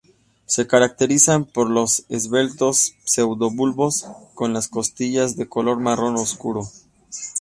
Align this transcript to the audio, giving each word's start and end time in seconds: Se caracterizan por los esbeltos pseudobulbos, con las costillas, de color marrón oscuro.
Se 0.47 0.65
caracterizan 0.65 1.45
por 1.45 1.69
los 1.69 2.05
esbeltos 2.09 2.95
pseudobulbos, 3.03 4.07
con 4.33 4.51
las 4.51 4.67
costillas, 4.67 5.35
de 5.35 5.47
color 5.47 5.79
marrón 5.79 6.15
oscuro. 6.15 6.63